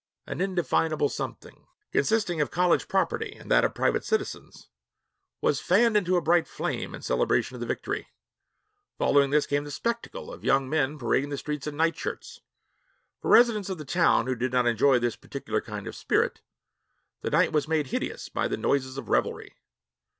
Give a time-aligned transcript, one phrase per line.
[0.25, 4.67] 'An indefinable something' consisting of college property and that of private citizens
[5.41, 8.07] was 'fanned into a bright flame' in celebration of the victory.
[8.97, 12.41] Following this came the spectacle of young men parading the streets in nightshirts.
[13.21, 16.41] For residents of the town who did not enjoy this particular kind of spirit,
[17.21, 19.53] the night was made hideous by the noises of revelry.